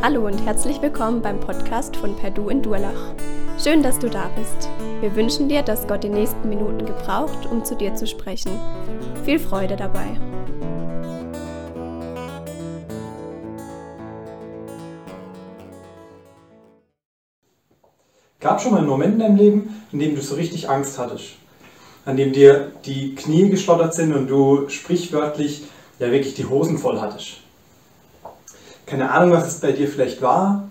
[0.00, 3.16] Hallo und herzlich willkommen beim Podcast von Perdu in Durlach.
[3.60, 4.68] Schön, dass du da bist.
[5.00, 8.52] Wir wünschen dir, dass Gott die nächsten Minuten gebraucht, um zu dir zu sprechen.
[9.24, 10.06] Viel Freude dabei.
[18.38, 21.30] Gab schon mal einen Moment in deinem Leben, in dem du so richtig Angst hattest?
[22.04, 25.64] An dem dir die Knie geschlottert sind und du sprichwörtlich
[25.98, 27.47] ja wirklich die Hosen voll hattest?
[28.88, 30.66] Keine Ahnung, was es bei dir vielleicht war.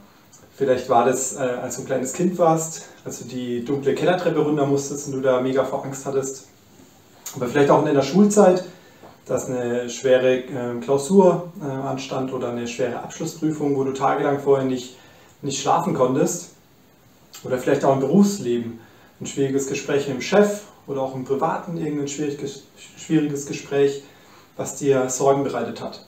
[0.56, 4.40] Vielleicht war das, äh, als du ein kleines Kind warst, als du die dunkle Kellertreppe
[4.40, 6.48] runter musstest und du da mega vor Angst hattest.
[7.36, 8.66] Aber vielleicht auch in deiner Schulzeit,
[9.28, 14.66] dass eine schwere äh, Klausur äh, anstand oder eine schwere Abschlussprüfung, wo du tagelang vorher
[14.66, 14.98] nicht,
[15.44, 16.54] nicht schlafen konntest.
[17.44, 18.80] Oder vielleicht auch im Berufsleben,
[19.22, 22.64] ein schwieriges Gespräch mit dem Chef oder auch im Privaten irgendein schwieriges,
[22.98, 24.02] schwieriges Gespräch,
[24.56, 26.08] was dir Sorgen bereitet hat.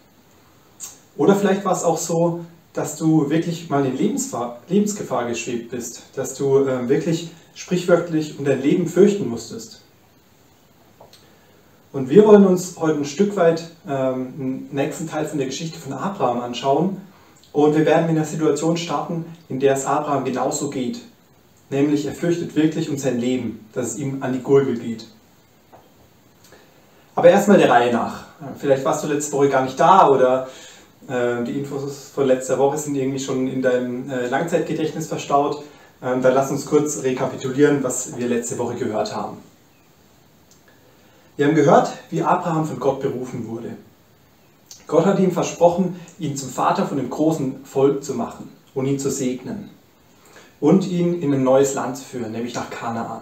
[1.20, 6.04] Oder vielleicht war es auch so, dass du wirklich mal in Lebensgefahr, Lebensgefahr geschwebt bist,
[6.16, 9.82] dass du äh, wirklich sprichwörtlich um dein Leben fürchten musstest.
[11.92, 15.78] Und wir wollen uns heute ein Stück weit ähm, den nächsten Teil von der Geschichte
[15.78, 17.02] von Abraham anschauen.
[17.52, 21.02] Und wir werden mit einer Situation starten, in der es Abraham genauso geht.
[21.70, 25.06] Nämlich er fürchtet wirklich um sein Leben, dass es ihm an die Gurgel geht.
[27.14, 28.24] Aber erstmal der Reihe nach.
[28.58, 30.48] Vielleicht warst du letzte Woche gar nicht da oder
[31.46, 35.64] die Infos von letzter Woche sind irgendwie schon in deinem äh, Langzeitgedächtnis verstaut.
[36.02, 39.38] Ähm, dann lass uns kurz rekapitulieren, was wir letzte Woche gehört haben.
[41.36, 43.76] Wir haben gehört, wie Abraham von Gott berufen wurde.
[44.88, 49.00] Gott hat ihm versprochen, ihn zum Vater von dem großen Volk zu machen und ihn
[49.00, 49.70] zu segnen
[50.60, 53.22] und ihn in ein neues Land zu führen, nämlich nach Kanaan.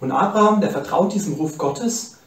[0.00, 2.18] Und Abraham, der vertraut diesem Ruf Gottes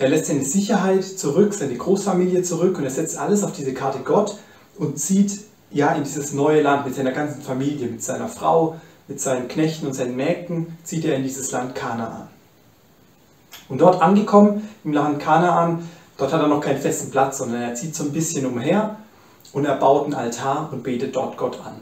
[0.00, 3.98] er lässt seine Sicherheit zurück, seine Großfamilie zurück und er setzt alles auf diese Karte
[3.98, 4.38] Gott
[4.78, 5.40] und zieht
[5.70, 8.76] ja in dieses neue Land mit seiner ganzen Familie, mit seiner Frau,
[9.08, 12.28] mit seinen Knechten und seinen Mägden, zieht er in dieses Land Kanaan.
[13.68, 17.74] Und dort angekommen, im Land Kanaan, dort hat er noch keinen festen Platz, sondern er
[17.74, 18.96] zieht so ein bisschen umher
[19.52, 21.74] und er baut einen Altar und betet dort Gott an.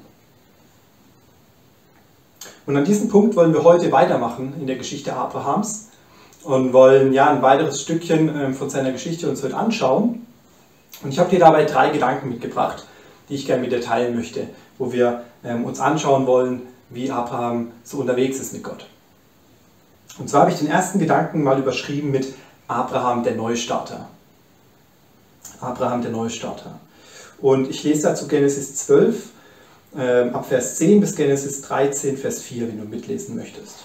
[2.66, 5.87] Und an diesem Punkt wollen wir heute weitermachen in der Geschichte Abrahams
[6.44, 10.26] und wollen ja ein weiteres Stückchen ähm, von seiner Geschichte uns heute anschauen.
[11.02, 12.86] Und ich habe dir dabei drei Gedanken mitgebracht,
[13.28, 17.72] die ich gerne mit dir teilen möchte, wo wir ähm, uns anschauen wollen, wie Abraham
[17.84, 18.86] so unterwegs ist mit Gott.
[20.18, 22.34] Und zwar habe ich den ersten Gedanken mal überschrieben mit
[22.66, 24.08] Abraham der Neustarter.
[25.60, 26.80] Abraham der Neustarter.
[27.40, 29.28] Und ich lese dazu Genesis 12,
[29.96, 33.76] äh, ab Vers 10 bis Genesis 13, Vers 4, wenn du mitlesen möchtest.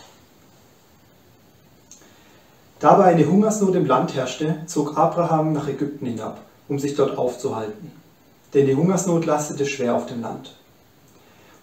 [2.83, 7.17] Da aber eine Hungersnot im Land herrschte, zog Abraham nach Ägypten hinab, um sich dort
[7.17, 7.93] aufzuhalten.
[8.53, 10.53] Denn die Hungersnot lastete schwer auf dem Land.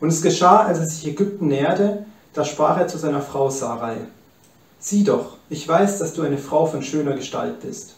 [0.01, 3.99] Und es geschah, als er sich Ägypten näherte, da sprach er zu seiner Frau Sarai:
[4.79, 7.97] Sieh doch, ich weiß, dass du eine Frau von schöner Gestalt bist.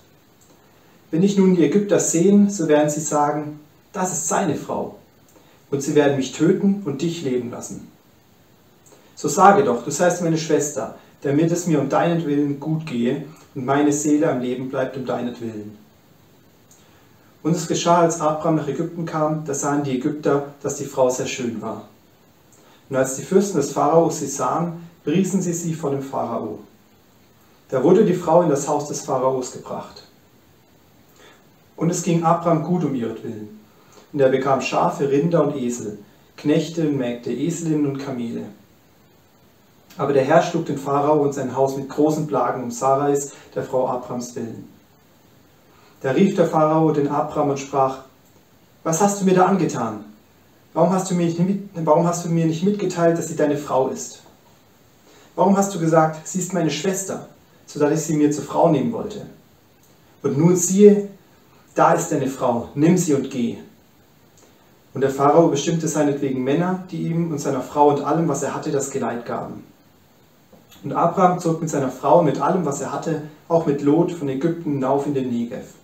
[1.12, 3.61] Wenn ich nun die Ägypter sehen, so werden sie sagen:
[3.93, 4.97] Das ist seine Frau.
[5.71, 7.87] Und sie werden mich töten und dich leben lassen.
[9.15, 13.25] So sage doch, du seist meine Schwester, damit es mir um deinetwillen gut gehe
[13.55, 15.78] und meine Seele am Leben bleibt um deinetwillen.
[17.43, 21.11] Und es geschah, als Abraham nach Ägypten kam, da sahen die Ägypter, dass die Frau
[21.11, 21.88] sehr schön war.
[22.88, 26.61] Und als die Fürsten des Pharaos sie sahen, priesen sie sie vor dem Pharao.
[27.69, 30.05] Da wurde die Frau in das Haus des Pharaos gebracht.
[31.75, 33.61] Und es ging Abraham gut um ihretwillen.
[34.12, 35.99] Und er bekam Schafe, Rinder und Esel,
[36.37, 38.43] Knechte und Mägde, Eselinnen und Kamele.
[39.99, 43.63] Aber der Herr schlug den Pharao und sein Haus mit großen Plagen um Sarais, der
[43.63, 44.69] Frau Abrams willen.
[46.01, 47.99] Da rief der Pharao den Abram und sprach,
[48.83, 50.05] was hast du mir da angetan?
[50.75, 51.39] Warum hast, du mir nicht,
[51.75, 54.23] warum hast du mir nicht mitgeteilt, dass sie deine Frau ist?
[55.37, 57.29] Warum hast du gesagt, sie ist meine Schwester,
[57.67, 59.27] sodass ich sie mir zur Frau nehmen wollte?
[60.23, 61.09] Und nun siehe,
[61.75, 63.59] da ist deine Frau, nimm sie und geh.
[64.95, 68.55] Und der Pharao bestimmte seinetwegen Männer, die ihm und seiner Frau und allem, was er
[68.55, 69.65] hatte, das Geleit gaben.
[70.84, 74.29] Und Abraham zog mit seiner Frau, mit allem, was er hatte, auch mit Lot von
[74.29, 75.75] Ägypten hinauf in den Negev.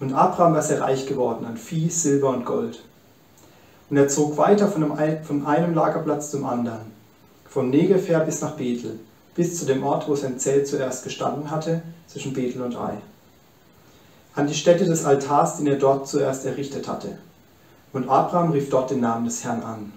[0.00, 2.82] Und Abraham war sehr reich geworden an Vieh, Silber und Gold.
[3.88, 6.92] Und er zog weiter von einem, Lagerplatz zum anderen,
[7.48, 8.98] von Negev her bis nach Bethel,
[9.34, 12.94] bis zu dem Ort, wo sein Zelt zuerst gestanden hatte, zwischen Bethel und Ai.
[14.34, 17.18] An die Stätte des Altars, den er dort zuerst errichtet hatte.
[17.92, 19.92] Und Abraham rief dort den Namen des Herrn an.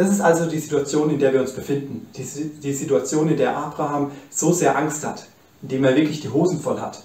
[0.00, 2.08] Das ist also die Situation, in der wir uns befinden.
[2.16, 2.24] Die,
[2.62, 5.26] die Situation, in der Abraham so sehr Angst hat,
[5.60, 7.02] in dem er wirklich die Hosen voll hat.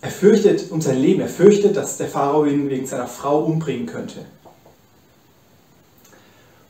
[0.00, 3.84] Er fürchtet um sein Leben, er fürchtet, dass der Pharao ihn wegen seiner Frau umbringen
[3.84, 4.24] könnte.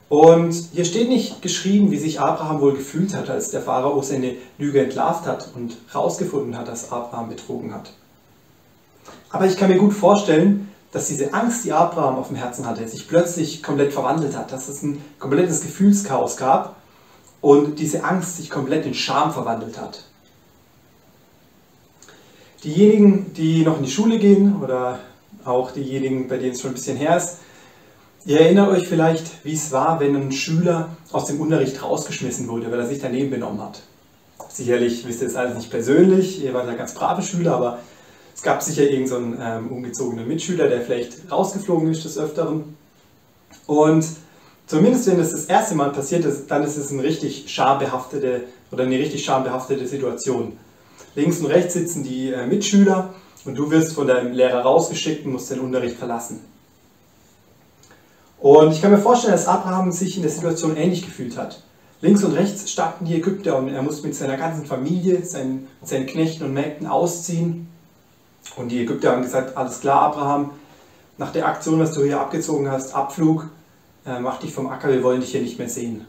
[0.09, 4.35] Und hier steht nicht geschrieben, wie sich Abraham wohl gefühlt hat, als der Pharao seine
[4.59, 7.93] Lüge entlarvt hat und herausgefunden hat, dass Abraham betrogen hat.
[9.31, 12.89] Aber ich kann mir gut vorstellen, dass diese Angst, die Abraham auf dem Herzen hatte,
[12.89, 16.77] sich plötzlich komplett verwandelt hat, dass es ein komplettes Gefühlschaos gab
[17.43, 20.05] und diese Angst sich komplett in Scham verwandelt hat.
[22.65, 25.01] Diejenigen, die noch in die Schule gehen oder
[25.45, 27.39] auch diejenigen, bei denen es schon ein bisschen her ist,
[28.25, 32.73] Ihr erinnert euch vielleicht, wie es war, wenn ein Schüler aus dem Unterricht rausgeschmissen wurde,
[32.73, 33.83] weil er sich daneben benommen hat.
[34.49, 37.79] Sicherlich wisst ihr das alles nicht persönlich, ihr wart ja ganz brave Schüler, aber
[38.37, 42.77] es gab sicher irgendeinen so ähm, ungezogenen Mitschüler, der vielleicht rausgeflogen ist des Öfteren.
[43.67, 44.05] Und
[44.67, 48.85] zumindest wenn das das erste Mal passiert ist, dann ist es eine richtig schambehaftete oder
[48.85, 50.59] eine richtig schambehaftete Situation.
[51.15, 53.15] Links und rechts sitzen die äh, Mitschüler
[53.47, 56.41] und du wirst von deinem Lehrer rausgeschickt und musst den Unterricht verlassen.
[58.39, 61.63] Und ich kann mir vorstellen, dass Abraham sich in der Situation ähnlich gefühlt hat.
[62.03, 66.05] Links und rechts standen die Ägypter und er musste mit seiner ganzen Familie, seinen, seinen
[66.05, 67.69] Knechten und Mägden ausziehen.
[68.55, 70.53] Und die Ägypter haben gesagt, alles klar, Abraham,
[71.19, 73.49] nach der Aktion, was du hier abgezogen hast, Abflug,
[74.07, 76.07] äh, mach dich vom Acker, wir wollen dich hier nicht mehr sehen.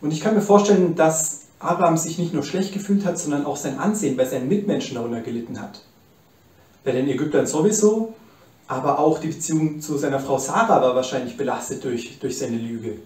[0.00, 3.56] Und ich kann mir vorstellen, dass Abraham sich nicht nur schlecht gefühlt hat, sondern auch
[3.56, 5.82] sein Ansehen bei seinen Mitmenschen darunter gelitten hat.
[6.84, 8.14] Bei den Ägyptern sowieso,
[8.68, 12.98] aber auch die Beziehung zu seiner Frau Sarah war wahrscheinlich belastet durch, durch seine Lüge.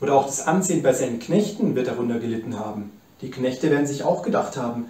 [0.00, 2.92] Oder auch das Ansehen bei seinen Knechten wird darunter gelitten haben.
[3.20, 4.86] Die Knechte werden sich auch gedacht haben,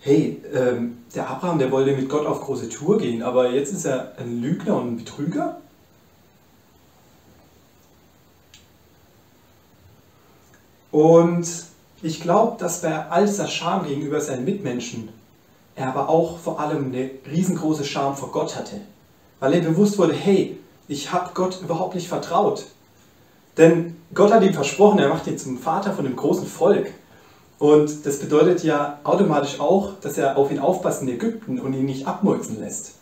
[0.00, 3.84] hey, ähm, der Abraham, der wollte mit Gott auf große Tour gehen, aber jetzt ist
[3.84, 5.60] er ein Lügner und ein Betrüger?
[10.90, 11.46] Und
[12.02, 15.10] ich glaube, dass bei all dieser Scham gegenüber seinen Mitmenschen
[15.74, 18.80] er aber auch vor allem eine riesengroße Scham vor Gott hatte
[19.40, 20.58] weil ihm bewusst wurde, hey,
[20.88, 22.66] ich habe Gott überhaupt nicht vertraut.
[23.56, 26.92] Denn Gott hat ihm versprochen, er macht ihn zum Vater von einem großen Volk.
[27.58, 31.86] Und das bedeutet ja automatisch auch, dass er auf ihn aufpasst in Ägypten und ihn
[31.86, 32.92] nicht abmurksen lässt.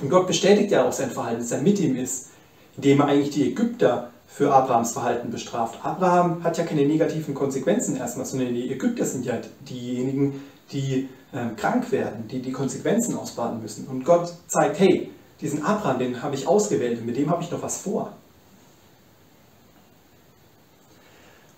[0.00, 2.28] Und Gott bestätigt ja auch sein Verhalten, dass er mit ihm ist,
[2.76, 5.78] indem er eigentlich die Ägypter für Abrahams Verhalten bestraft.
[5.82, 9.38] Abraham hat ja keine negativen Konsequenzen erstmal, sondern die Ägypter sind ja
[9.68, 13.86] diejenigen, die äh, krank werden, die die Konsequenzen ausbaden müssen.
[13.88, 15.10] Und Gott zeigt, hey,
[15.40, 18.12] diesen Abraham, den habe ich ausgewählt und mit dem habe ich noch was vor.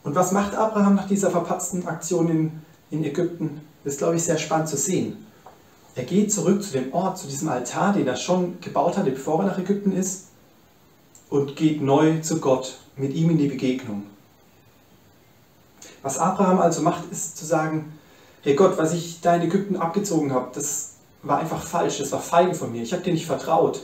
[0.03, 3.61] Und was macht Abraham nach dieser verpatzten Aktion in, in Ägypten?
[3.85, 5.27] Das ist, glaube ich, sehr spannend zu sehen.
[5.95, 9.41] Er geht zurück zu dem Ort, zu diesem Altar, den er schon gebaut hatte, bevor
[9.41, 10.27] er nach Ägypten ist,
[11.29, 14.05] und geht neu zu Gott, mit ihm in die Begegnung.
[16.03, 17.93] Was Abraham also macht, ist zu sagen,
[18.43, 22.21] hey Gott, was ich da in Ägypten abgezogen habe, das war einfach falsch, das war
[22.21, 22.83] feige von mir.
[22.83, 23.83] Ich habe dir nicht vertraut,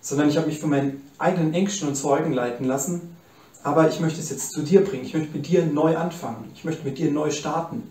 [0.00, 3.16] sondern ich habe mich von meinen eigenen Ängsten und Sorgen leiten lassen.
[3.64, 5.04] Aber ich möchte es jetzt zu dir bringen.
[5.04, 6.52] Ich möchte mit dir neu anfangen.
[6.54, 7.90] Ich möchte mit dir neu starten.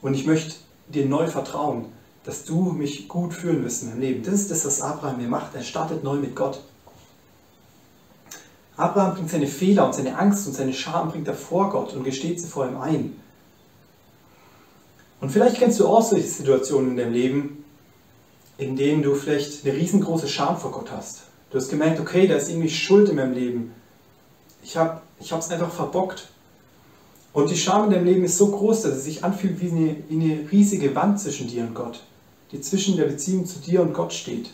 [0.00, 0.54] Und ich möchte
[0.86, 1.86] dir neu vertrauen,
[2.24, 4.22] dass du mich gut führen wirst in meinem Leben.
[4.22, 5.56] Das ist das, was Abraham mir macht.
[5.56, 6.60] Er startet neu mit Gott.
[8.76, 12.04] Abraham bringt seine Fehler und seine Angst und seine Scham bringt er vor Gott und
[12.04, 13.20] gesteht sie vor ihm ein.
[15.20, 17.64] Und vielleicht kennst du auch solche Situationen in deinem Leben,
[18.56, 21.22] in denen du vielleicht eine riesengroße Scham vor Gott hast.
[21.50, 23.74] Du hast gemerkt, okay, da ist irgendwie Schuld in meinem Leben.
[24.62, 26.28] Ich habe es einfach verbockt.
[27.32, 29.96] Und die Scham in deinem Leben ist so groß, dass es sich anfühlt wie eine,
[30.08, 32.00] wie eine riesige Wand zwischen dir und Gott,
[32.52, 34.50] die zwischen der Beziehung zu dir und Gott steht.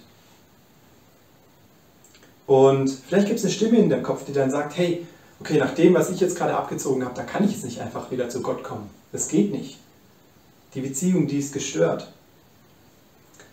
[2.47, 5.07] Und vielleicht gibt es eine Stimme in deinem Kopf, die dann sagt, hey,
[5.41, 8.11] okay, nach dem, was ich jetzt gerade abgezogen habe, da kann ich jetzt nicht einfach
[8.11, 8.91] wieder zu Gott kommen.
[9.13, 9.79] Das geht nicht.
[10.75, 12.13] Die Beziehung, die ist gestört.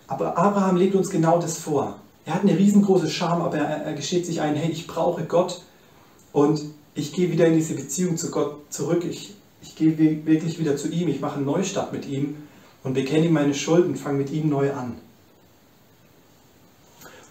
[0.08, 1.98] Aber Abraham legt uns genau das vor.
[2.26, 5.62] Er hat eine riesengroße Scham, aber er, er gesteht sich ein, hey, ich brauche Gott
[6.34, 6.62] und
[6.94, 9.04] ich gehe wieder in diese Beziehung zu Gott zurück.
[9.10, 11.08] Ich, ich gehe wirklich wieder zu ihm.
[11.08, 12.36] Ich mache einen Neustart mit ihm
[12.84, 14.98] und bekenne ihm meine Schulden, fange mit ihm neu an.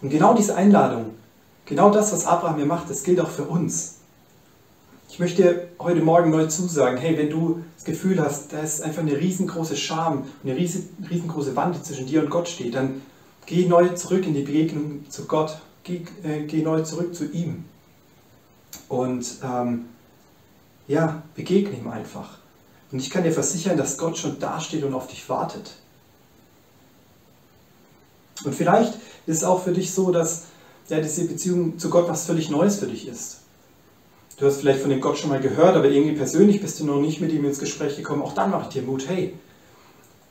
[0.00, 1.10] Und genau diese Einladung,
[1.66, 3.96] genau das, was Abraham mir macht, das gilt auch für uns.
[5.10, 9.02] Ich möchte heute Morgen neu zusagen, hey, wenn du das Gefühl hast, da ist einfach
[9.02, 13.02] eine riesengroße Scham, eine riesengroße Wand zwischen dir und Gott steht, dann
[13.44, 17.64] geh neu zurück in die Begegnung zu Gott, geh, äh, geh neu zurück zu ihm.
[18.88, 19.86] Und ähm,
[20.88, 22.38] ja, begegne ihm einfach.
[22.92, 25.72] Und ich kann dir versichern, dass Gott schon dasteht und auf dich wartet.
[28.44, 28.94] Und vielleicht
[29.26, 30.44] ist es auch für dich so, dass
[30.88, 33.38] ja, diese Beziehung zu Gott was völlig Neues für dich ist.
[34.38, 37.00] Du hast vielleicht von dem Gott schon mal gehört, aber irgendwie persönlich bist du noch
[37.00, 38.22] nicht mit ihm ins Gespräch gekommen.
[38.22, 39.34] Auch dann mache ich dir Mut, hey,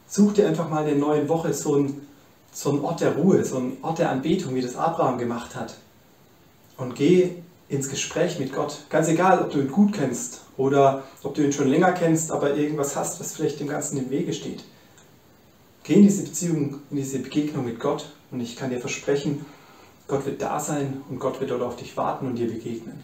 [0.08, 2.08] such dir einfach mal in der neuen Woche so einen,
[2.52, 5.76] so einen Ort der Ruhe, so einen Ort der Anbetung, wie das Abraham gemacht hat.
[6.76, 7.36] Und geh
[7.70, 8.80] ins Gespräch mit Gott.
[8.90, 12.56] Ganz egal, ob du ihn gut kennst oder ob du ihn schon länger kennst, aber
[12.56, 14.66] irgendwas hast, was vielleicht dem Ganzen im Wege steht.
[15.84, 19.46] Geh in diese Beziehung, in diese Begegnung mit Gott und ich kann dir versprechen,
[20.08, 23.04] Gott wird da sein und Gott wird dort auf dich warten und dir begegnen.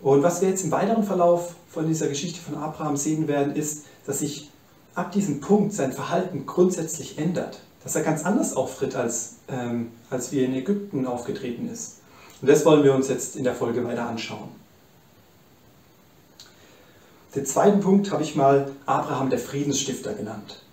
[0.00, 3.86] Und was wir jetzt im weiteren Verlauf von dieser Geschichte von Abraham sehen werden, ist,
[4.06, 4.50] dass sich
[4.94, 7.60] ab diesem Punkt sein Verhalten grundsätzlich ändert.
[7.86, 11.98] Dass er ganz anders auftritt, als, ähm, als wie er in Ägypten aufgetreten ist.
[12.42, 14.48] Und das wollen wir uns jetzt in der Folge weiter anschauen.
[17.36, 20.64] Den zweiten Punkt habe ich mal Abraham der Friedensstifter genannt.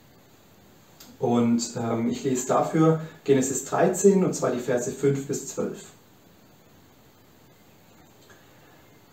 [1.20, 5.86] Und ähm, ich lese dafür Genesis 13 und zwar die Verse 5 bis 12.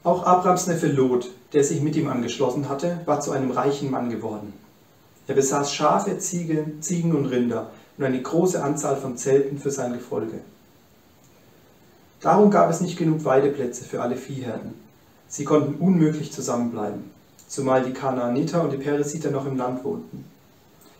[0.04, 4.08] Auch Abrahams Neffe Lot, der sich mit ihm angeschlossen hatte, war zu einem reichen Mann
[4.08, 4.54] geworden.
[5.26, 9.92] Er besaß Schafe, Ziegen, Ziegen und Rinder und eine große Anzahl von Zelten für sein
[9.92, 10.40] Gefolge.
[12.22, 14.72] Darum gab es nicht genug Weideplätze für alle Viehherden.
[15.28, 17.10] Sie konnten unmöglich zusammenbleiben,
[17.46, 20.24] zumal die Kanaaniter und die Peresiter noch im Land wohnten.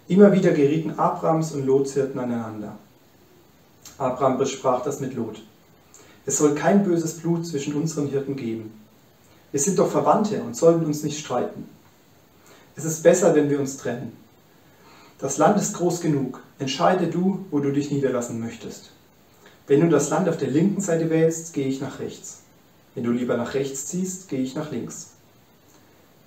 [0.08, 2.76] Immer wieder gerieten Abrams und Lots Hirten aneinander.
[3.96, 5.42] Abraham besprach das mit Lot.
[6.26, 8.78] Es soll kein böses Blut zwischen unseren Hirten geben.
[9.52, 11.66] Wir sind doch Verwandte und sollten uns nicht streiten.
[12.76, 14.12] Es ist besser, wenn wir uns trennen.
[15.20, 16.42] Das Land ist groß genug.
[16.58, 18.90] Entscheide du, wo du dich niederlassen möchtest.
[19.66, 22.40] Wenn du das Land auf der linken Seite wählst, gehe ich nach rechts.
[22.94, 25.10] Wenn du lieber nach rechts ziehst, gehe ich nach links.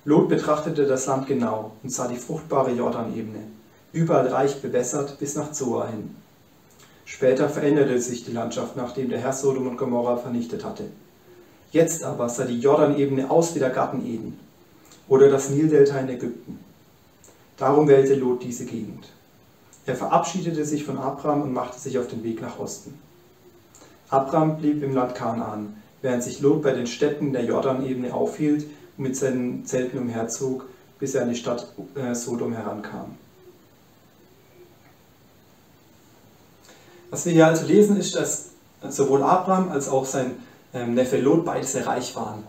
[0.05, 3.39] Lot betrachtete das Land genau und sah die fruchtbare Jordanebene,
[3.93, 6.15] überall reich bewässert bis nach Zoa hin.
[7.05, 10.85] Später veränderte sich die Landschaft, nachdem der Herr Sodom und Gomorra vernichtet hatte.
[11.71, 14.39] Jetzt aber sah die Jordanebene aus wie der Garten Eden
[15.07, 16.59] oder das Nildelta in Ägypten.
[17.57, 19.09] Darum wählte Lot diese Gegend.
[19.85, 22.97] Er verabschiedete sich von Abraham und machte sich auf den Weg nach Osten.
[24.09, 28.65] Abraham blieb im Land Kanaan, während sich Lot bei den Städten der Jordanebene aufhielt
[28.97, 30.65] und mit seinen Zelten umherzog,
[30.99, 33.17] bis er an die Stadt äh, Sodom herankam.
[37.09, 38.49] Was wir hier also lesen, ist, dass
[38.89, 40.31] sowohl Abraham als auch sein
[40.73, 42.43] ähm, Neffe Lot beide sehr reich waren.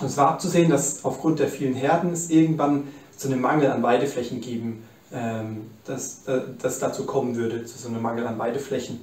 [0.00, 3.82] Und es war abzusehen, dass aufgrund der vielen Herden es irgendwann zu einem Mangel an
[3.82, 9.00] Weideflächen geben, ähm, dass, äh, dass dazu kommen würde, zu so einem Mangel an Weideflächen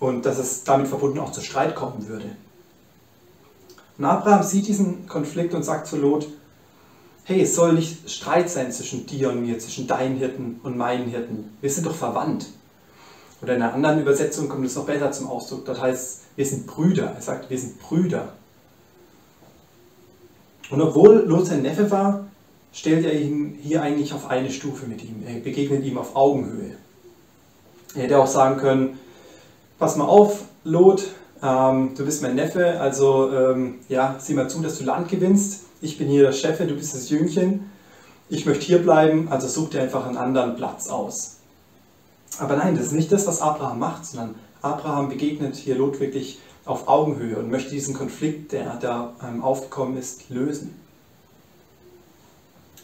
[0.00, 2.36] und dass es damit verbunden auch zu Streit kommen würde.
[3.98, 6.26] Und Abraham sieht diesen Konflikt und sagt zu Lot,
[7.24, 11.08] hey, es soll nicht Streit sein zwischen dir und mir, zwischen deinen Hirten und meinen
[11.08, 11.56] Hirten.
[11.60, 12.46] Wir sind doch verwandt.
[13.42, 15.64] Oder in einer anderen Übersetzung kommt es noch besser zum Ausdruck.
[15.64, 17.12] Dort heißt es, wir sind Brüder.
[17.14, 18.32] Er sagt, wir sind Brüder.
[20.70, 22.24] Und obwohl Lot sein Neffe war,
[22.72, 25.22] stellt er ihn hier eigentlich auf eine Stufe mit ihm.
[25.26, 26.76] Er begegnet ihm auf Augenhöhe.
[27.94, 28.98] Er hätte auch sagen können,
[29.78, 31.04] pass mal auf, Lot,
[31.42, 35.64] ähm, du bist mein Neffe, also ähm, ja, sieh mal zu, dass du Land gewinnst.
[35.80, 37.70] Ich bin hier der Chef, du bist das Jüngchen.
[38.28, 41.38] Ich möchte hier bleiben, also such dir einfach einen anderen Platz aus.
[42.38, 46.38] Aber nein, das ist nicht das, was Abraham macht, sondern Abraham begegnet hier Lot wirklich
[46.64, 50.81] auf Augenhöhe und möchte diesen Konflikt, der da ähm, aufgekommen ist, lösen.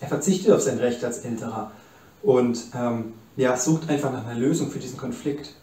[0.01, 1.73] Er verzichtet auf sein Recht als Älterer
[2.23, 5.55] und ähm, ja, sucht einfach nach einer Lösung für diesen Konflikt.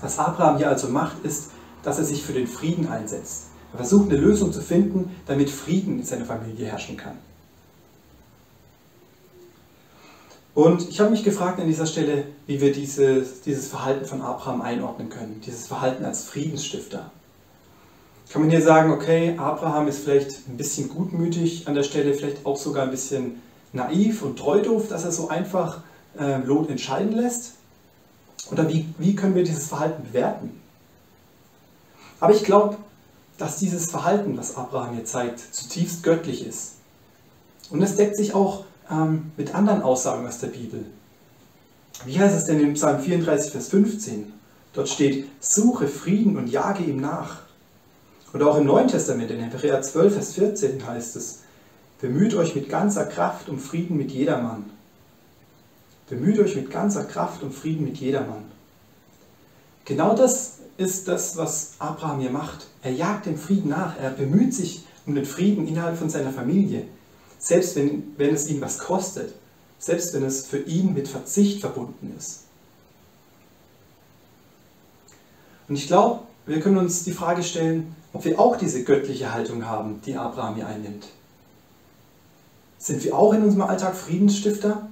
[0.00, 1.50] Was Abraham hier also macht, ist,
[1.82, 3.46] dass er sich für den Frieden einsetzt.
[3.72, 7.18] Er versucht eine Lösung zu finden, damit Frieden in seiner Familie herrschen kann.
[10.54, 14.62] Und ich habe mich gefragt an dieser Stelle, wie wir dieses, dieses Verhalten von Abraham
[14.62, 17.10] einordnen können, dieses Verhalten als Friedensstifter.
[18.30, 22.44] Kann man hier sagen, okay, Abraham ist vielleicht ein bisschen gutmütig an der Stelle, vielleicht
[22.44, 23.40] auch sogar ein bisschen
[23.72, 25.82] naiv und treudoof, dass er so einfach
[26.18, 27.52] äh, Lot entscheiden lässt?
[28.50, 30.60] Oder wie, wie können wir dieses Verhalten bewerten?
[32.20, 32.76] Aber ich glaube,
[33.38, 36.74] dass dieses Verhalten, was Abraham hier zeigt, zutiefst göttlich ist.
[37.70, 40.84] Und es deckt sich auch ähm, mit anderen Aussagen aus der Bibel.
[42.04, 44.32] Wie heißt es denn in Psalm 34, Vers 15?
[44.72, 47.45] Dort steht, suche Frieden und jage ihm nach.
[48.32, 51.40] Oder auch im Neuen Testament, in Hebräer 12, Vers 14 heißt es,
[52.00, 54.70] bemüht euch mit ganzer Kraft um Frieden mit jedermann.
[56.08, 58.44] Bemüht euch mit ganzer Kraft um Frieden mit jedermann.
[59.84, 62.66] Genau das ist das, was Abraham hier macht.
[62.82, 63.98] Er jagt dem Frieden nach.
[63.98, 66.84] Er bemüht sich um den Frieden innerhalb von seiner Familie.
[67.38, 69.34] Selbst wenn, wenn es ihn was kostet,
[69.78, 72.42] selbst wenn es für ihn mit Verzicht verbunden ist.
[75.68, 79.66] Und ich glaube, wir können uns die Frage stellen, ob wir auch diese göttliche Haltung
[79.66, 81.08] haben, die Abraham hier einnimmt.
[82.78, 84.88] Sind wir auch in unserem Alltag Friedensstifter?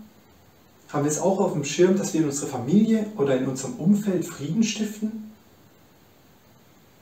[0.93, 3.77] Haben wir es auch auf dem Schirm, dass wir in unserer Familie oder in unserem
[3.77, 5.33] Umfeld Frieden stiften?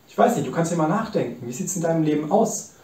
[0.09, 1.45] Ich weiß nicht, du kannst ja mal nachdenken.
[1.45, 2.75] Wie sieht es in deinem Leben aus?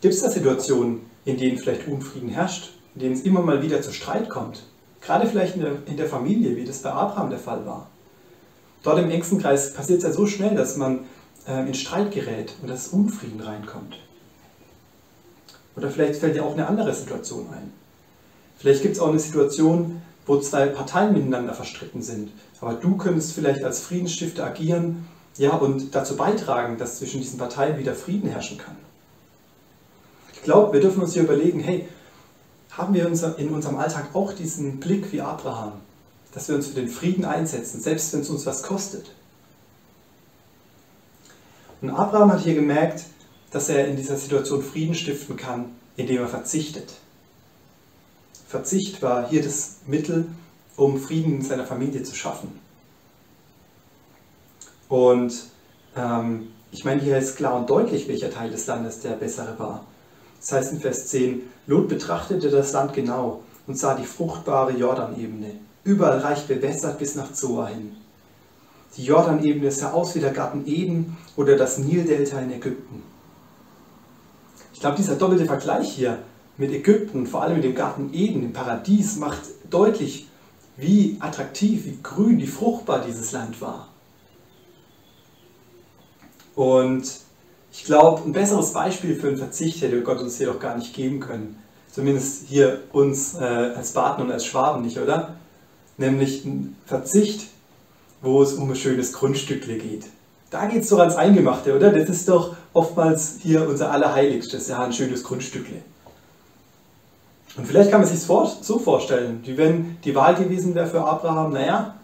[0.00, 3.80] Gibt es da Situationen, in denen vielleicht Unfrieden herrscht, in denen es immer mal wieder
[3.80, 4.64] zu Streit kommt?
[5.02, 7.86] Gerade vielleicht in der, in der Familie, wie das bei Abraham der Fall war.
[8.82, 11.04] Dort im engsten Kreis passiert es ja so schnell, dass man
[11.48, 13.98] in Streit gerät und dass Unfrieden reinkommt.
[15.76, 17.72] Oder vielleicht fällt dir auch eine andere Situation ein.
[18.58, 22.32] Vielleicht gibt es auch eine Situation, wo zwei Parteien miteinander verstritten sind.
[22.60, 25.06] Aber du könntest vielleicht als Friedensstifter agieren
[25.38, 28.76] ja, und dazu beitragen, dass zwischen diesen Parteien wieder Frieden herrschen kann.
[30.34, 31.88] Ich glaube, wir dürfen uns hier überlegen, hey,
[32.70, 35.72] haben wir in unserem Alltag auch diesen Blick wie Abraham,
[36.32, 39.12] dass wir uns für den Frieden einsetzen, selbst wenn es uns was kostet.
[41.80, 43.04] Und Abraham hat hier gemerkt,
[43.50, 45.66] dass er in dieser Situation Frieden stiften kann,
[45.96, 46.94] indem er verzichtet.
[48.46, 50.26] Verzicht war hier das Mittel,
[50.76, 52.58] um Frieden in seiner Familie zu schaffen.
[54.88, 55.34] Und
[55.96, 59.84] ähm, ich meine, hier ist klar und deutlich, welcher Teil des Landes der bessere war.
[60.40, 65.52] Das heißt in Vers 10, Lot betrachtete das Land genau und sah die fruchtbare Jordanebene,
[65.84, 67.96] überall reich bewässert bis nach Zoa hin.
[68.96, 73.02] Die Jordanebene sah aus wie der Garten Eden oder das Nildelta in Ägypten.
[74.72, 76.18] Ich glaube, dieser doppelte Vergleich hier
[76.56, 79.40] mit Ägypten, vor allem mit dem Garten Eden, im Paradies, macht
[79.70, 80.28] deutlich,
[80.76, 83.88] wie attraktiv, wie grün, wie fruchtbar dieses Land war.
[86.54, 87.04] Und
[87.72, 90.94] ich glaube, ein besseres Beispiel für einen Verzicht hätte Gott uns hier doch gar nicht
[90.94, 91.56] geben können.
[91.90, 95.36] Zumindest hier uns äh, als Baden und als Schwaben nicht, oder?
[95.96, 97.48] Nämlich ein Verzicht,
[98.22, 100.06] wo es um ein schönes Grundstückle geht.
[100.50, 101.92] Da geht es doch ans Eingemachte, oder?
[101.92, 105.82] Das ist doch oftmals hier unser Allerheiligstes, ja, ein schönes Grundstückle.
[107.56, 111.52] Und vielleicht kann man sich so vorstellen, wie wenn die Wahl gewesen wäre für Abraham,
[111.52, 111.94] naja,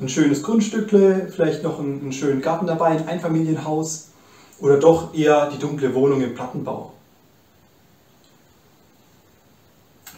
[0.00, 4.08] ein schönes Grundstückle, vielleicht noch einen, einen schönen Garten dabei, ein Einfamilienhaus
[4.60, 6.92] oder doch eher die dunkle Wohnung im Plattenbau.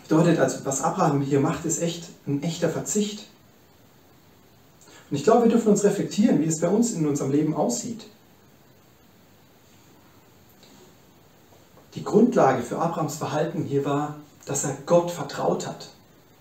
[0.08, 3.26] Bedeutet also, was Abraham hier macht, ist echt ein echter Verzicht.
[5.10, 8.06] Und ich glaube, wir dürfen uns reflektieren, wie es bei uns in unserem Leben aussieht.
[11.94, 15.88] Die Grundlage für Abrahams Verhalten hier war, dass er Gott vertraut hat.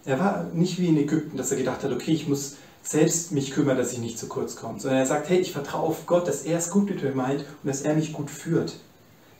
[0.03, 3.51] Er war nicht wie in Ägypten, dass er gedacht hat, okay, ich muss selbst mich
[3.51, 6.27] kümmern, dass ich nicht zu kurz komme, sondern er sagt, hey, ich vertraue auf Gott,
[6.27, 8.75] dass er es gut mit mir meint und dass er mich gut führt.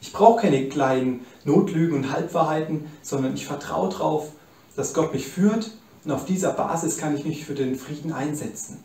[0.01, 4.31] Ich brauche keine kleinen Notlügen und Halbwahrheiten, sondern ich vertraue darauf,
[4.75, 5.71] dass Gott mich führt
[6.03, 8.83] und auf dieser Basis kann ich mich für den Frieden einsetzen.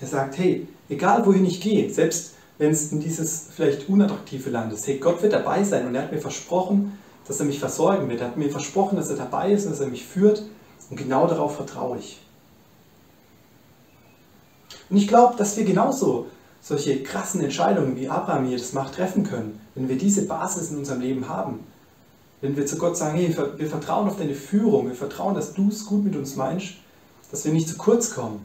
[0.00, 4.72] Er sagt, hey, egal wohin ich gehe, selbst wenn es in dieses vielleicht unattraktive Land
[4.72, 8.08] ist, hey, Gott wird dabei sein und er hat mir versprochen, dass er mich versorgen
[8.08, 8.20] wird.
[8.20, 10.42] Er hat mir versprochen, dass er dabei ist und dass er mich führt
[10.90, 12.20] und genau darauf vertraue ich.
[14.88, 16.26] Und ich glaube, dass wir genauso
[16.62, 20.78] solche krassen Entscheidungen, wie Abraham hier das macht, treffen können, wenn wir diese Basis in
[20.78, 21.60] unserem Leben haben.
[22.40, 25.68] Wenn wir zu Gott sagen, hey, wir vertrauen auf deine Führung, wir vertrauen, dass du
[25.68, 26.74] es gut mit uns meinst,
[27.30, 28.44] dass wir nicht zu kurz kommen.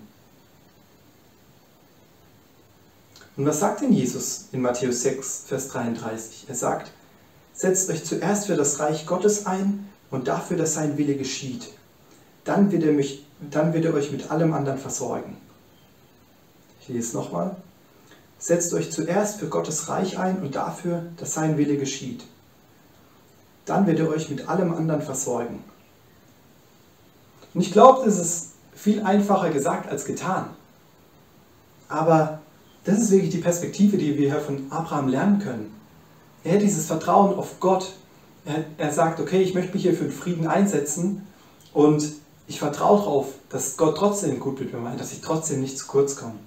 [3.41, 6.45] Und was sagt denn Jesus in Matthäus 6, Vers 33?
[6.47, 6.91] Er sagt,
[7.53, 11.73] setzt euch zuerst für das Reich Gottes ein und dafür, dass sein Wille geschieht
[12.43, 15.37] dann wird er, mich, dann wird er euch mit allem anderen versorgen.
[16.81, 17.55] Ich lese es nochmal.
[18.39, 22.25] Setzt euch zuerst für Gottes Reich ein und dafür, dass sein Wille geschieht.
[23.65, 25.63] Dann wird er euch mit allem anderen versorgen.
[27.53, 30.49] Und ich glaube, das ist viel einfacher gesagt als getan.
[31.87, 32.40] Aber
[32.83, 35.75] das ist wirklich die Perspektive, die wir hier von Abraham lernen können.
[36.43, 37.93] Er hat dieses Vertrauen auf Gott.
[38.45, 41.27] Er, er sagt, okay, ich möchte mich hier für den Frieden einsetzen
[41.73, 42.03] und
[42.47, 45.85] ich vertraue darauf, dass Gott trotzdem gut mit mir meint, dass ich trotzdem nicht zu
[45.85, 46.39] kurz komme.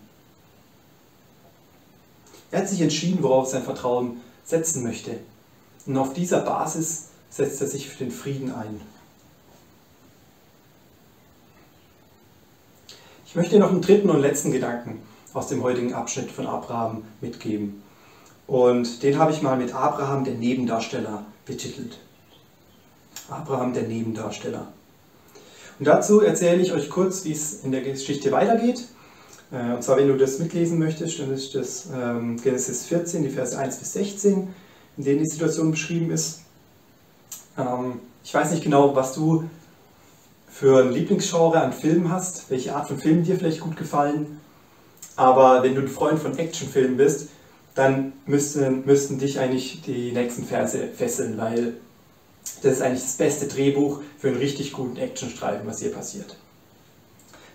[2.51, 5.19] Er hat sich entschieden, worauf sein Vertrauen setzen möchte.
[5.87, 8.81] Und auf dieser Basis setzt er sich für den Frieden ein.
[13.27, 15.01] Ich möchte noch einen dritten und letzten Gedanken
[15.35, 17.83] aus dem heutigen Abschnitt von Abraham mitgeben.
[18.47, 21.99] Und den habe ich mal mit Abraham, der Nebendarsteller, betitelt.
[23.29, 24.69] Abraham, der Nebendarsteller.
[25.79, 28.85] Und dazu erzähle ich euch kurz, wie es in der Geschichte weitergeht.
[29.51, 33.31] Äh, und zwar, wenn du das mitlesen möchtest, dann ist das ähm, Genesis 14, die
[33.31, 34.49] Verse 1 bis 16,
[34.97, 36.43] in denen die Situation beschrieben ist.
[37.59, 39.49] Ähm, ich weiß nicht genau, was du
[40.49, 44.41] für ein Lieblingsgenre an Filmen hast, welche Art von Filmen dir vielleicht gut gefallen.
[45.17, 47.29] Aber wenn du ein Freund von Actionfilmen bist,
[47.75, 51.75] dann müssten, müssten dich eigentlich die nächsten Verse fesseln, weil
[52.63, 56.37] das ist eigentlich das beste Drehbuch für einen richtig guten Actionstreifen, was hier passiert.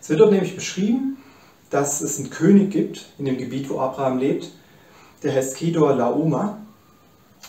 [0.02, 1.18] Es wird dort nämlich beschrieben,
[1.70, 4.52] dass es einen König gibt in dem Gebiet, wo Abraham lebt,
[5.24, 6.58] der heißt Kedor Laoma.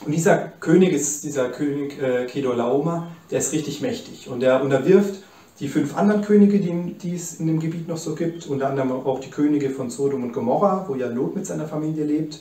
[0.04, 4.62] Und dieser König ist dieser König äh, Kedor Laoma, der ist richtig mächtig und der
[4.62, 5.22] unterwirft
[5.60, 8.92] die fünf anderen Könige, die, die es in dem Gebiet noch so gibt, unter anderem
[8.92, 12.40] auch die Könige von Sodom und Gomorra, wo ja Lot mit seiner Familie lebt.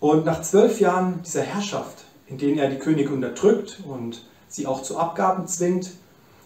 [0.00, 4.82] Und nach zwölf Jahren dieser Herrschaft, in denen er die Könige unterdrückt und sie auch
[4.82, 5.92] zu Abgaben zwingt,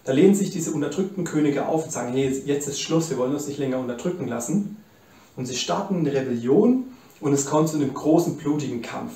[0.03, 3.33] da lehnen sich diese unterdrückten Könige auf und sagen, hey, jetzt ist Schluss, wir wollen
[3.33, 4.77] uns nicht länger unterdrücken lassen.
[5.35, 6.85] Und sie starten eine Rebellion
[7.19, 9.13] und es kommt zu einem großen, blutigen Kampf.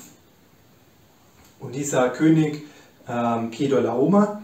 [1.60, 2.62] Und dieser König
[3.08, 4.42] ähm, Kedorlaoma,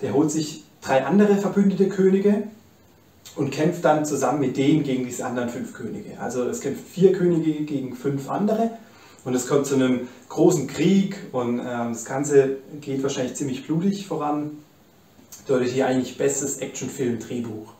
[0.00, 2.44] der holt sich drei andere verbündete Könige
[3.36, 6.20] und kämpft dann zusammen mit denen gegen diese anderen fünf Könige.
[6.20, 8.70] Also es kämpft vier Könige gegen fünf andere
[9.24, 14.06] und es kommt zu einem großen Krieg und ähm, das Ganze geht wahrscheinlich ziemlich blutig
[14.06, 14.50] voran.
[15.46, 17.72] Bedeutet hier eigentlich bestes Actionfilm-Drehbuch.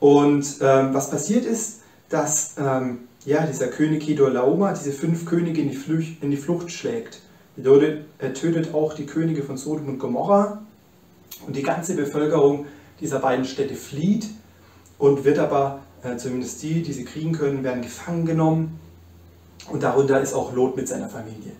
[0.00, 5.70] Und ähm, was passiert ist, dass ähm, ja, dieser König Kedorlaoma diese fünf Könige in
[5.70, 7.20] die, Flucht, in die Flucht schlägt.
[7.56, 10.62] Er tötet auch die Könige von Sodom und Gomorra
[11.46, 12.66] und die ganze Bevölkerung
[13.00, 14.28] dieser beiden Städte flieht
[14.98, 18.78] und wird aber, äh, zumindest die, die sie kriegen können, werden gefangen genommen
[19.70, 21.52] und darunter ist auch Lot mit seiner Familie.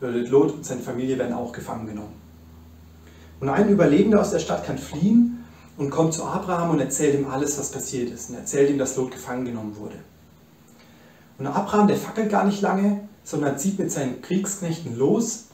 [0.00, 2.14] Lot und seine Familie werden auch gefangen genommen.
[3.40, 5.44] Und ein Überlebender aus der Stadt kann fliehen
[5.76, 8.30] und kommt zu Abraham und erzählt ihm alles, was passiert ist.
[8.30, 9.96] Und erzählt ihm, dass Lot gefangen genommen wurde.
[11.38, 15.46] Und Abraham, der fackelt gar nicht lange, sondern zieht mit seinen Kriegsknechten los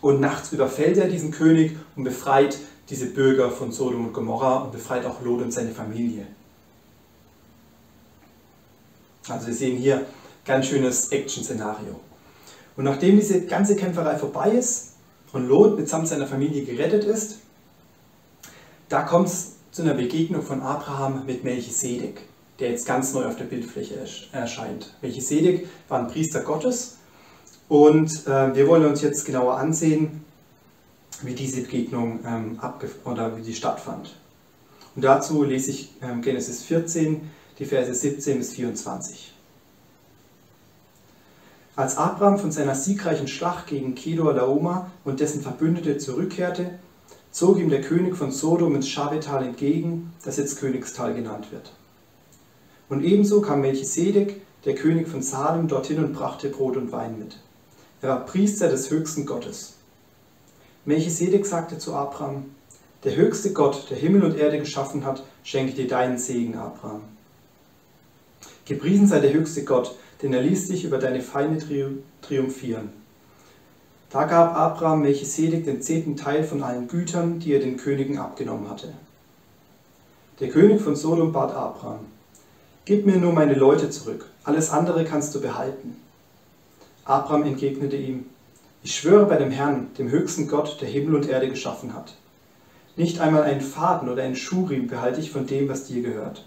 [0.00, 2.58] und nachts überfällt er diesen König und befreit
[2.90, 6.26] diese Bürger von Sodom und Gomorra und befreit auch Lot und seine Familie.
[9.28, 10.04] Also wir sehen hier
[10.44, 11.98] ganz schönes Action-Szenario.
[12.76, 14.94] Und nachdem diese ganze Kämpferei vorbei ist
[15.32, 17.38] und Lot mitsamt seiner Familie gerettet ist,
[18.88, 22.20] da kommt es zu einer Begegnung von Abraham mit Melchisedek,
[22.58, 23.94] der jetzt ganz neu auf der Bildfläche
[24.32, 24.94] erscheint.
[25.00, 26.98] Melchisedek war ein Priester Gottes
[27.68, 30.24] und äh, wir wollen uns jetzt genauer ansehen,
[31.22, 32.60] wie diese Begegnung ähm,
[33.04, 34.16] oder wie die stattfand.
[34.96, 39.32] Und dazu lese ich ähm, Genesis 14, die Verse 17 bis 24.
[41.76, 46.78] Als Abraham von seiner siegreichen Schlacht gegen Kedor Laoma und dessen Verbündete zurückkehrte,
[47.32, 51.72] zog ihm der König von Sodom ins Schabetal entgegen, das jetzt Königstal genannt wird.
[52.88, 57.40] Und ebenso kam Melchisedek, der König von Salem, dorthin und brachte Brot und Wein mit.
[58.02, 59.74] Er war Priester des höchsten Gottes.
[60.86, 62.44] Melchisedek sagte zu Abraham,
[63.04, 67.02] der höchste Gott, der Himmel und Erde geschaffen hat, schenke dir deinen Segen, Abraham.
[68.66, 71.64] Gepriesen sei der höchste Gott, denn er ließ dich über deine Feinde
[72.22, 72.90] triumphieren.
[74.10, 78.70] Da gab Abraham Melchisedek den zehnten Teil von allen Gütern, die er den Königen abgenommen
[78.70, 78.92] hatte.
[80.40, 82.00] Der König von Sodom bat Abraham,
[82.84, 85.96] Gib mir nur meine Leute zurück, alles andere kannst du behalten.
[87.06, 88.26] Abraham entgegnete ihm,
[88.86, 92.16] Ich schwöre bei dem Herrn, dem höchsten Gott, der Himmel und Erde geschaffen hat.
[92.96, 96.44] Nicht einmal einen Faden oder einen Schuhriemen behalte ich von dem, was dir gehört.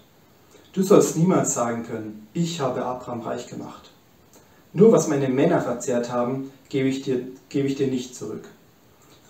[0.72, 3.90] Du sollst niemals sagen können, ich habe Abraham reich gemacht.
[4.72, 8.44] Nur was meine Männer verzehrt haben, gebe ich dir, gebe ich dir nicht zurück.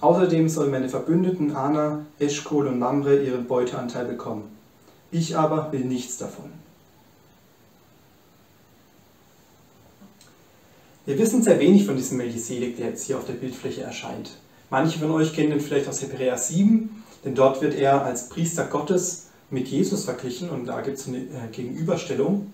[0.03, 4.55] Außerdem sollen meine Verbündeten Anna, Eschkol und Mamre ihren Beuteanteil bekommen.
[5.11, 6.53] Ich aber will nichts davon.
[11.09, 14.33] Wir wissen sehr wenig von diesem Melchisedek, der jetzt hier auf der Bildfläche erscheint.
[14.69, 18.67] Manche von euch kennen ihn vielleicht aus Hebräer 7, denn dort wird er als Priester
[18.67, 22.53] Gottes mit Jesus verglichen und da gibt es eine äh, Gegenüberstellung.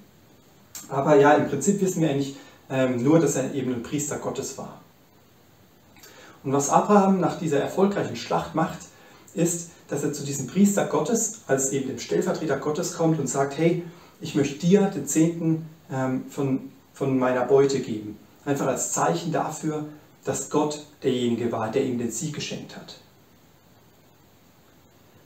[0.89, 2.37] Aber ja, im Prinzip wissen wir eigentlich
[2.71, 4.81] ähm, nur, dass er eben ein Priester Gottes war.
[6.45, 8.79] Und was Abraham nach dieser erfolgreichen Schlacht macht,
[9.35, 13.59] ist, dass er zu diesem Priester Gottes, als eben dem Stellvertreter Gottes kommt und sagt,
[13.59, 13.83] hey,
[14.21, 18.17] ich möchte dir den Zehnten ähm, von, von meiner Beute geben.
[18.45, 19.87] Einfach als Zeichen dafür,
[20.25, 22.97] dass Gott derjenige war, der ihm den Sieg geschenkt hat.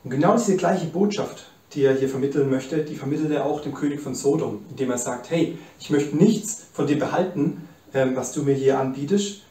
[0.05, 3.75] Und genau diese gleiche Botschaft die er hier vermitteln möchte, die vermittelt er auch dem
[3.75, 8.33] König von Sodom, indem er sagt, hey, ich möchte nichts von dir behalten, ähm, was
[8.33, 9.43] du mir hier anbietest.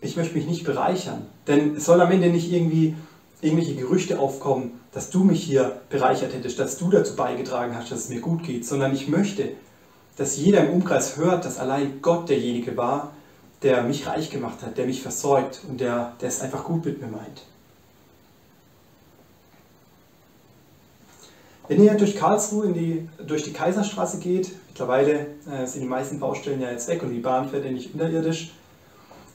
[0.00, 1.26] Ich möchte mich nicht bereichern.
[1.46, 2.94] Denn es soll am Ende nicht irgendwie
[3.40, 8.00] irgendwelche Gerüchte aufkommen, dass du mich hier bereichert hättest, dass du dazu beigetragen hast, dass
[8.00, 9.50] es mir gut geht, sondern ich möchte,
[10.16, 13.12] dass jeder im Umkreis hört, dass allein Gott derjenige war,
[13.62, 17.00] der mich reich gemacht hat, der mich versorgt und der, der es einfach gut mit
[17.00, 17.42] mir meint.
[21.66, 26.60] Wenn ihr durch Karlsruhe die, durch die Kaiserstraße geht, mittlerweile äh, sind die meisten Baustellen
[26.60, 28.52] ja jetzt weg und die Bahn fährt ja nicht unterirdisch,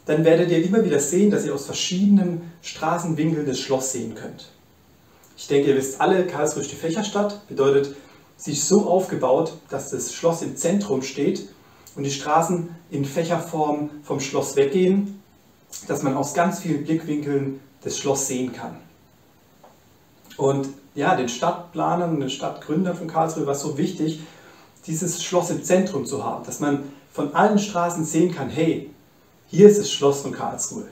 [0.06, 4.50] dann werdet ihr immer wieder sehen, dass ihr aus verschiedenen Straßenwinkeln das Schloss sehen könnt.
[5.38, 7.96] Ich denke, ihr wisst alle, Karlsruhe ist die Fächerstadt, bedeutet,
[8.48, 11.50] ist so aufgebaut, dass das Schloss im Zentrum steht
[11.96, 15.22] und die Straßen in Fächerform vom Schloss weggehen,
[15.88, 18.78] dass man aus ganz vielen Blickwinkeln das Schloss sehen kann.
[20.38, 24.22] Und ja, den Stadtplanern und den Stadtgründern von Karlsruhe war es so wichtig,
[24.88, 28.90] dieses Schloss im Zentrum zu haben, dass man von allen Straßen sehen kann, hey,
[29.48, 30.88] hier ist das Schloss von Karlsruhe.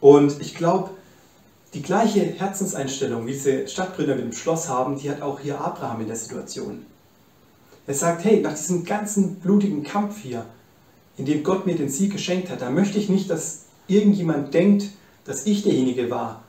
[0.00, 0.90] Und ich glaube,
[1.74, 6.02] die gleiche Herzenseinstellung, wie diese Stadtgründer mit dem Schloss haben, die hat auch hier Abraham
[6.02, 6.86] in der Situation.
[7.86, 10.46] Er sagt, hey, nach diesem ganzen blutigen Kampf hier,
[11.16, 14.90] in dem Gott mir den Sieg geschenkt hat, da möchte ich nicht, dass irgendjemand denkt,
[15.24, 16.44] dass ich derjenige war,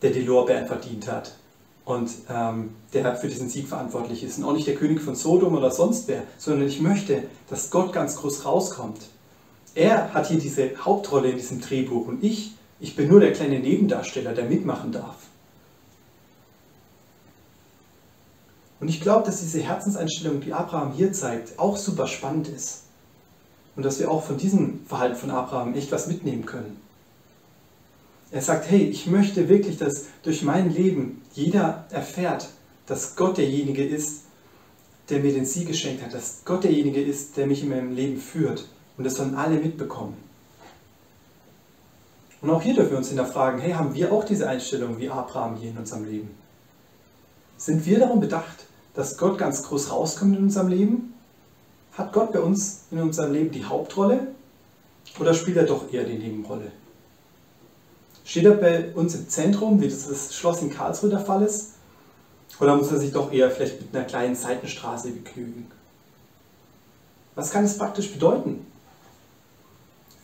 [0.00, 1.36] der die Lorbeeren verdient hat
[1.84, 4.38] und ähm, der für diesen Sieg verantwortlich ist.
[4.38, 7.92] Und auch nicht der König von Sodom oder sonst wer, sondern ich möchte, dass Gott
[7.92, 9.00] ganz groß rauskommt.
[9.74, 12.52] Er hat hier diese Hauptrolle in diesem Drehbuch und ich,
[12.82, 15.14] ich bin nur der kleine Nebendarsteller, der mitmachen darf.
[18.80, 22.82] Und ich glaube, dass diese Herzenseinstellung, die Abraham hier zeigt, auch super spannend ist.
[23.76, 26.76] Und dass wir auch von diesem Verhalten von Abraham echt was mitnehmen können.
[28.32, 32.48] Er sagt, hey, ich möchte wirklich, dass durch mein Leben jeder erfährt,
[32.86, 34.22] dass Gott derjenige ist,
[35.08, 38.16] der mir den Sieg geschenkt hat, dass Gott derjenige ist, der mich in meinem Leben
[38.16, 38.66] führt.
[38.98, 40.31] Und das sollen alle mitbekommen.
[42.42, 45.56] Und auch hier dürfen wir uns hinterfragen, hey, haben wir auch diese Einstellung wie Abraham
[45.56, 46.34] hier in unserem Leben?
[47.56, 51.14] Sind wir darum bedacht, dass Gott ganz groß rauskommt in unserem Leben?
[51.92, 54.26] Hat Gott bei uns in unserem Leben die Hauptrolle?
[55.20, 56.72] Oder spielt er doch eher die Nebenrolle?
[58.24, 61.74] Steht er bei uns im Zentrum, wie das, das Schloss in Karlsruhe der Fall ist?
[62.58, 65.70] Oder muss er sich doch eher vielleicht mit einer kleinen Seitenstraße begnügen?
[67.36, 68.66] Was kann es praktisch bedeuten?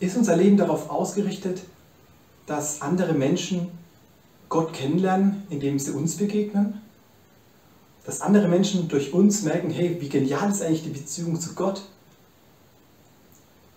[0.01, 1.61] Ist unser Leben darauf ausgerichtet,
[2.49, 3.69] dass andere Menschen
[4.49, 6.81] Gott kennenlernen, indem sie uns begegnen?
[8.05, 11.83] Dass andere Menschen durch uns merken, hey, wie genial ist eigentlich die Beziehung zu Gott?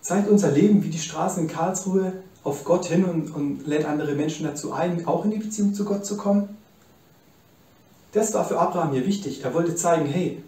[0.01, 4.15] Zeigt unser Leben wie die Straßen in Karlsruhe auf Gott hin und, und lädt andere
[4.15, 6.57] Menschen dazu ein, auch in die Beziehung zu Gott zu kommen?
[8.13, 9.45] Das war für Abraham hier wichtig.
[9.45, 10.43] Er wollte zeigen, hey,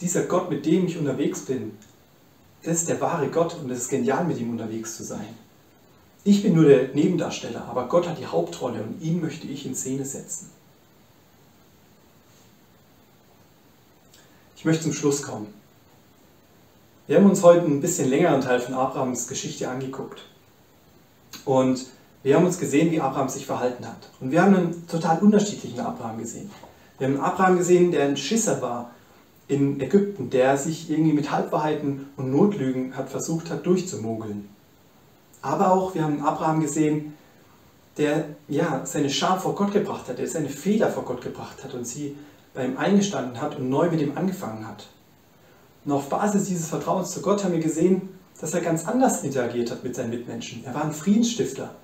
[0.00, 1.72] dieser Gott, mit dem ich unterwegs bin,
[2.62, 5.47] das ist der wahre Gott und es ist genial, mit ihm unterwegs zu sein.
[6.28, 9.74] Ich bin nur der Nebendarsteller, aber Gott hat die Hauptrolle und ihn möchte ich in
[9.74, 10.50] Szene setzen.
[14.54, 15.46] Ich möchte zum Schluss kommen.
[17.06, 20.26] Wir haben uns heute ein bisschen längeren Teil von Abrahams Geschichte angeguckt.
[21.46, 21.86] Und
[22.22, 24.10] wir haben uns gesehen, wie Abraham sich verhalten hat.
[24.20, 26.50] Und wir haben einen total unterschiedlichen Abraham gesehen.
[26.98, 28.90] Wir haben einen Abraham gesehen, der ein Schisser war
[29.46, 34.57] in Ägypten, der sich irgendwie mit Halbwahrheiten und Notlügen hat versucht hat durchzumogeln.
[35.42, 37.14] Aber auch wir haben Abraham gesehen,
[37.96, 41.74] der ja seine Scham vor Gott gebracht hat, der seine Fehler vor Gott gebracht hat
[41.74, 42.16] und sie
[42.54, 44.88] bei ihm eingestanden hat und neu mit ihm angefangen hat.
[45.84, 48.08] Und auf Basis dieses Vertrauens zu Gott haben wir gesehen,
[48.40, 50.64] dass er ganz anders interagiert hat mit seinen Mitmenschen.
[50.64, 51.74] Er war ein Friedensstifter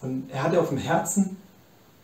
[0.00, 1.36] und er hatte auf dem Herzen,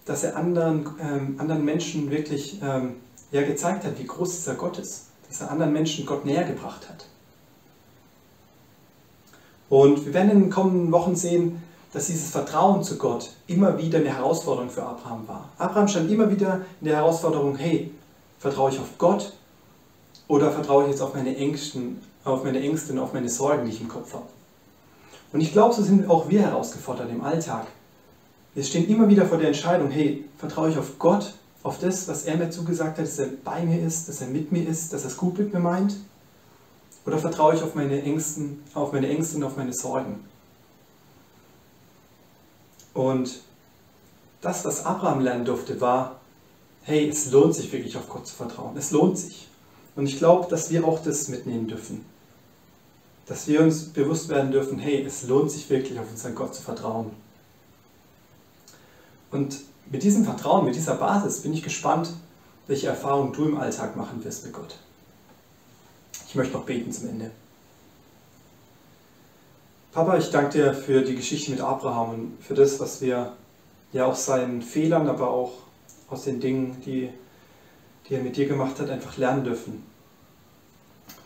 [0.04, 2.96] dass er anderen, ähm, anderen Menschen wirklich ähm,
[3.32, 6.88] ja, gezeigt hat, wie groß dieser Gott ist, dass er anderen Menschen Gott näher gebracht
[6.88, 7.07] hat.
[9.68, 13.98] Und wir werden in den kommenden Wochen sehen, dass dieses Vertrauen zu Gott immer wieder
[13.98, 15.48] eine Herausforderung für Abraham war.
[15.58, 17.90] Abraham stand immer wieder in der Herausforderung, hey,
[18.38, 19.32] vertraue ich auf Gott
[20.26, 23.72] oder vertraue ich jetzt auf meine Ängsten auf meine Ängste und auf meine Sorgen, die
[23.72, 24.26] ich im Kopf habe.
[25.32, 27.66] Und ich glaube, so sind auch wir herausgefordert im Alltag.
[28.54, 32.24] Wir stehen immer wieder vor der Entscheidung, hey, vertraue ich auf Gott, auf das, was
[32.24, 35.02] er mir zugesagt hat, dass er bei mir ist, dass er mit mir ist, dass
[35.02, 35.96] er es gut mit mir meint?
[37.08, 40.22] Oder vertraue ich auf meine Ängsten, auf meine Ängste und auf meine Sorgen?
[42.92, 43.40] Und
[44.42, 46.20] das, was Abraham lernen durfte, war,
[46.82, 48.76] hey, es lohnt sich wirklich auf Gott zu vertrauen.
[48.76, 49.48] Es lohnt sich.
[49.96, 52.04] Und ich glaube, dass wir auch das mitnehmen dürfen.
[53.24, 56.60] Dass wir uns bewusst werden dürfen, hey, es lohnt sich wirklich auf unseren Gott zu
[56.60, 57.10] vertrauen.
[59.30, 62.10] Und mit diesem Vertrauen, mit dieser Basis bin ich gespannt,
[62.66, 64.78] welche Erfahrungen du im Alltag machen wirst mit Gott.
[66.28, 67.30] Ich möchte noch beten zum Ende.
[69.92, 73.32] Papa, ich danke dir für die Geschichte mit Abraham und für das, was wir
[73.92, 75.52] ja aus seinen Fehlern, aber auch
[76.10, 77.10] aus den Dingen, die
[78.08, 79.82] die er mit dir gemacht hat, einfach lernen dürfen.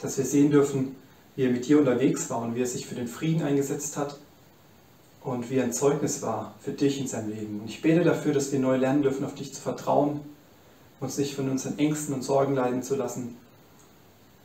[0.00, 0.96] Dass wir sehen dürfen,
[1.36, 4.18] wie er mit dir unterwegs war und wie er sich für den Frieden eingesetzt hat
[5.22, 7.60] und wie er ein Zeugnis war für dich in seinem Leben.
[7.60, 10.20] Und ich bete dafür, dass wir neu lernen dürfen, auf dich zu vertrauen
[11.00, 13.36] uns nicht von unseren Ängsten und Sorgen leiden zu lassen,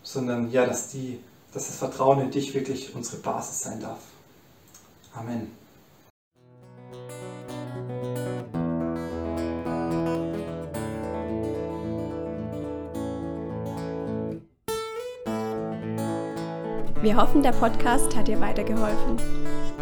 [0.07, 1.19] sondern ja, dass, die,
[1.53, 3.99] dass das Vertrauen in dich wirklich unsere Basis sein darf.
[5.13, 5.51] Amen.
[17.01, 19.17] Wir hoffen, der Podcast hat dir weitergeholfen.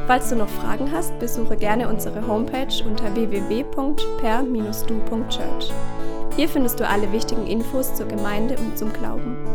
[0.08, 5.72] Falls du noch Fragen hast, besuche gerne unsere Homepage unter www.per-du.church.
[6.36, 9.55] Hier findest du alle wichtigen Infos zur Gemeinde und zum Glauben.